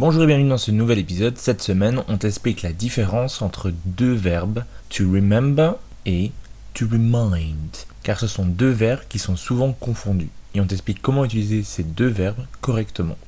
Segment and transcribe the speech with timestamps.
[0.00, 1.36] Bonjour et bienvenue dans ce nouvel épisode.
[1.36, 5.74] Cette semaine, on t'explique la différence entre deux verbes, to remember
[6.06, 6.32] et
[6.72, 10.30] to remind, car ce sont deux verbes qui sont souvent confondus.
[10.54, 13.18] Et on t'explique comment utiliser ces deux verbes correctement.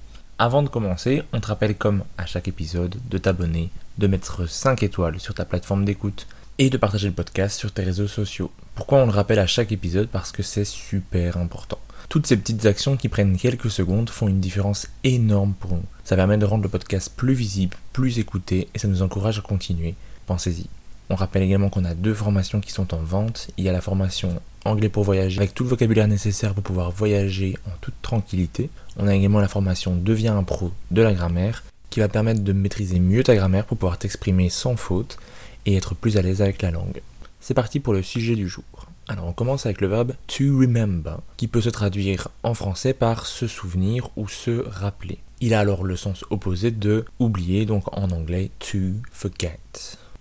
[0.45, 4.83] Avant de commencer, on te rappelle comme à chaque épisode de t'abonner, de mettre 5
[4.83, 6.27] étoiles sur ta plateforme d'écoute
[6.59, 8.51] et de partager le podcast sur tes réseaux sociaux.
[8.75, 10.09] Pourquoi on le rappelle à chaque épisode?
[10.09, 11.79] Parce que c'est super important.
[12.09, 15.84] Toutes ces petites actions qui prennent quelques secondes font une différence énorme pour nous.
[16.02, 19.43] Ça permet de rendre le podcast plus visible, plus écouté et ça nous encourage à
[19.43, 19.95] continuer.
[20.27, 20.66] Pensez-y.
[21.12, 23.48] On rappelle également qu'on a deux formations qui sont en vente.
[23.59, 26.91] Il y a la formation anglais pour voyager avec tout le vocabulaire nécessaire pour pouvoir
[26.91, 28.70] voyager en toute tranquillité.
[28.97, 32.55] On a également la formation Deviens un pro de la grammaire qui va permettre de
[32.55, 35.19] maîtriser mieux ta grammaire pour pouvoir t'exprimer sans faute
[35.67, 37.03] et être plus à l'aise avec la langue.
[37.41, 38.65] C'est parti pour le sujet du jour.
[39.06, 43.27] Alors on commence avec le verbe to remember, qui peut se traduire en français par
[43.27, 45.19] se souvenir ou se rappeler.
[45.41, 48.79] Il a alors le sens opposé de oublier, donc en anglais to
[49.11, 49.59] forget.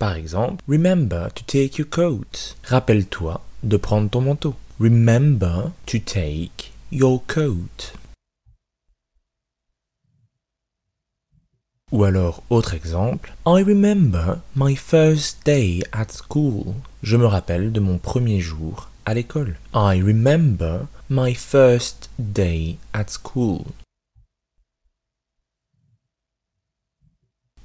[0.01, 2.55] Par exemple, remember to take your coat.
[2.63, 4.55] Rappelle-toi de prendre ton manteau.
[4.79, 7.93] Remember to take your coat.
[11.91, 16.73] Ou alors, autre exemple, I remember my first day at school.
[17.03, 19.59] Je me rappelle de mon premier jour à l'école.
[19.75, 23.65] I remember my first day at school.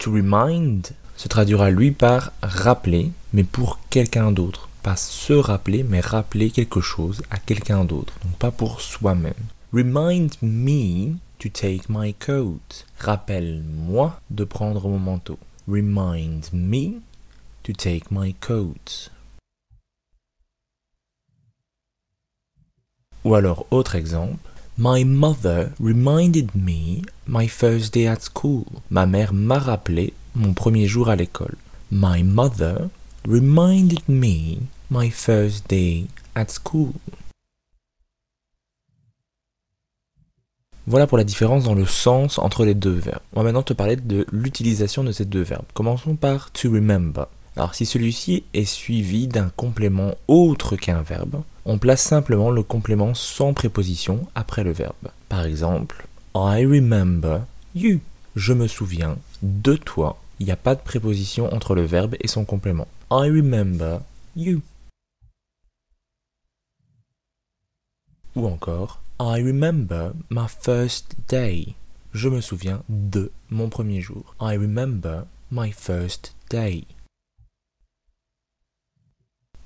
[0.01, 4.69] To remind se traduira lui par rappeler, mais pour quelqu'un d'autre.
[4.83, 8.13] Pas se rappeler, mais rappeler quelque chose à quelqu'un d'autre.
[8.23, 9.35] Donc pas pour soi-même.
[9.73, 12.85] Remind me to take my coat.
[12.99, 15.39] Rappelle-moi de prendre mon manteau.
[15.67, 17.01] Remind me
[17.65, 19.11] to take my coat.
[23.25, 24.39] Ou alors, autre exemple.
[24.79, 28.67] My mother reminded me my first day at school.
[28.91, 31.57] Ma mère m'a rappelé mon premier jour à l'école.
[31.91, 32.89] My mother
[33.27, 34.59] reminded me
[34.91, 36.93] my first day at school.
[40.87, 43.23] Voilà pour la différence dans le sens entre les deux verbes.
[43.33, 45.65] On va maintenant te parler de l'utilisation de ces deux verbes.
[45.75, 47.27] Commençons par to remember.
[47.57, 53.15] Alors si celui-ci est suivi d'un complément autre qu'un verbe, on place simplement le complément
[53.15, 55.09] sans préposition après le verbe.
[55.29, 56.07] Par exemple,
[56.37, 57.41] I remember
[57.75, 58.01] you.
[58.37, 60.19] Je me souviens de toi.
[60.39, 62.89] Il n'y a pas de préposition entre le verbe et son complément.
[63.11, 64.01] I remember
[64.37, 64.61] you.
[68.35, 71.75] Ou encore, I remember my first day.
[72.13, 74.35] Je me souviens de mon premier jour.
[74.41, 76.85] I remember my first day.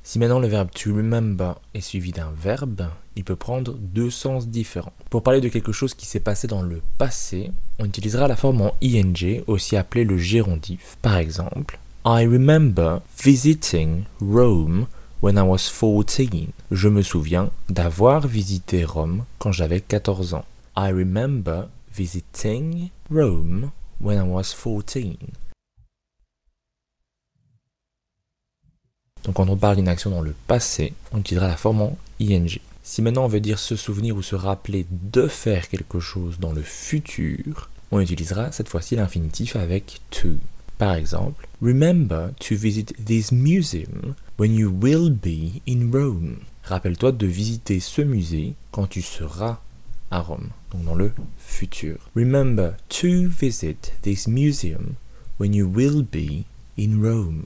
[0.02, 4.48] Si maintenant le verbe to remember est suivi d'un verbe, il peut prendre deux sens
[4.48, 4.92] différents.
[5.10, 8.61] Pour parler de quelque chose qui s'est passé dans le passé, on utilisera la forme
[8.61, 10.99] en ing, aussi appelée le gérondif.
[11.01, 14.87] Par exemple, I remember visiting Rome
[15.23, 16.49] when I was 14.
[16.71, 20.45] Je me souviens d'avoir visité Rome quand j'avais 14 ans.
[20.77, 23.71] I remember visiting Rome
[24.01, 25.17] when I was 14.
[29.25, 32.59] Donc quand on parle d'une action dans le passé, on utilisera la forme en ing.
[32.83, 36.53] Si maintenant on veut dire se souvenir ou se rappeler de faire quelque chose dans
[36.53, 40.31] le futur, on utilisera cette fois-ci l'infinitif avec to.
[40.79, 46.39] Par exemple, Remember to visit this museum when you will be in Rome.
[46.65, 49.61] Rappelle-toi de visiter ce musée quand tu seras
[50.11, 51.99] à Rome, donc dans le futur.
[52.17, 54.95] Remember to visit this museum
[55.39, 56.45] when you will be
[56.79, 57.45] in Rome.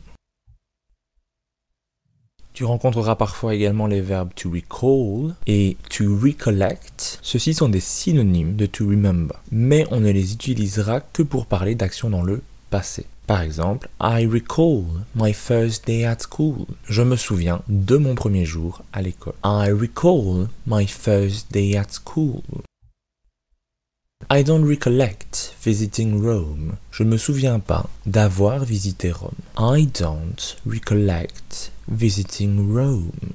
[2.55, 7.19] Tu rencontreras parfois également les verbes to recall et to recollect.
[7.21, 11.75] Ceux-ci sont des synonymes de to remember, mais on ne les utilisera que pour parler
[11.75, 13.07] d'actions dans le passé.
[13.27, 14.85] Par exemple, I recall
[15.17, 16.67] my first day at school.
[16.85, 19.35] Je me souviens de mon premier jour à l'école.
[19.45, 22.43] I recall my first day at school.
[24.31, 26.77] I don't recollect visiting Rome.
[26.91, 29.35] Je me souviens pas d'avoir visité Rome.
[29.59, 33.35] I don't recollect visiting Rome.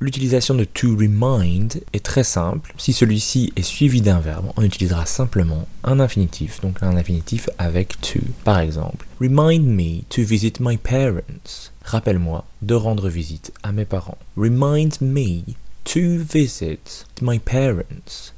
[0.00, 2.72] L'utilisation de to remind est très simple.
[2.78, 8.00] Si celui-ci est suivi d'un verbe, on utilisera simplement un infinitif, donc un infinitif avec
[8.00, 8.20] to.
[8.44, 11.70] Par exemple, remind me to visit my parents.
[11.84, 14.18] Rappelle-moi de rendre visite à mes parents.
[14.36, 15.42] Remind me
[15.84, 18.32] to visit my parents.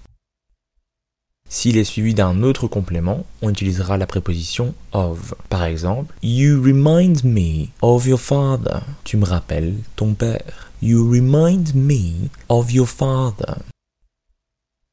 [1.50, 5.34] S'il est suivi d'un autre complément, on utilisera la préposition of.
[5.48, 8.80] Par exemple, You remind me of your father.
[9.04, 10.70] Tu me rappelles ton père.
[10.82, 13.56] You remind me of your father.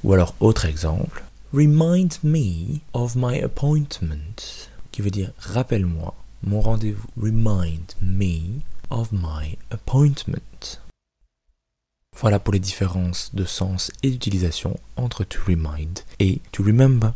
[0.03, 1.23] Ou alors autre exemple,
[1.53, 6.13] Remind me of my appointment, qui veut dire rappelle-moi
[6.43, 7.07] mon rendez-vous.
[7.17, 10.79] Remind me of my appointment.
[12.17, 17.11] Voilà pour les différences de sens et d'utilisation entre to remind et to remember.